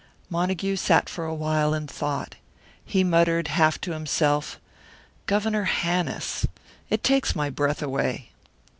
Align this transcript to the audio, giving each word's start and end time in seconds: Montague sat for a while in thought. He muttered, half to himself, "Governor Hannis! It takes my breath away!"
Montague 0.31 0.77
sat 0.77 1.07
for 1.09 1.25
a 1.25 1.35
while 1.35 1.75
in 1.75 1.85
thought. 1.85 2.33
He 2.83 3.03
muttered, 3.03 3.49
half 3.49 3.79
to 3.81 3.91
himself, 3.91 4.59
"Governor 5.27 5.65
Hannis! 5.65 6.47
It 6.89 7.03
takes 7.03 7.35
my 7.35 7.51
breath 7.51 7.83
away!" 7.83 8.31